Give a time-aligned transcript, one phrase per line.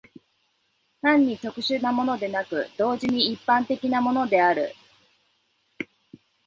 [1.03, 4.73] 単に特殊的なものでなく、同時に一般的なものである。